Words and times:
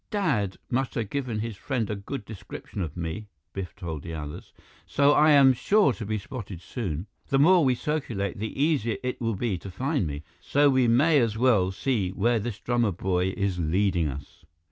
"Dad 0.09 0.57
must 0.71 0.95
have 0.95 1.11
given 1.11 1.37
his 1.41 1.55
friend 1.55 1.87
a 1.87 1.95
good 1.95 2.25
description 2.25 2.81
of 2.81 2.97
me," 2.97 3.27
Biff 3.53 3.75
told 3.75 4.01
the 4.01 4.15
others, 4.15 4.51
"so 4.87 5.11
I 5.11 5.29
am 5.29 5.53
sure 5.53 5.93
to 5.93 6.07
be 6.07 6.17
spotted 6.17 6.59
soon. 6.59 7.05
The 7.27 7.37
more 7.37 7.63
we 7.63 7.75
circulate, 7.75 8.39
the 8.39 8.59
easier 8.59 8.97
it 9.03 9.21
will 9.21 9.35
be 9.35 9.59
to 9.59 9.69
find 9.69 10.07
me, 10.07 10.23
so 10.39 10.71
we 10.71 10.87
may 10.87 11.19
as 11.19 11.37
well 11.37 11.71
see 11.71 12.09
where 12.09 12.39
this 12.39 12.57
drummer 12.59 12.91
boy 12.91 13.27
is 13.37 13.59
leading 13.59 14.07
us." 14.07 14.43